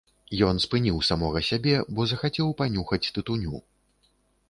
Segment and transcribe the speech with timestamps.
[0.45, 3.65] Ён спыніў самога сябе, бо захацеў панюхаць тытуню.